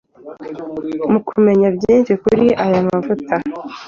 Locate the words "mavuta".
2.87-3.33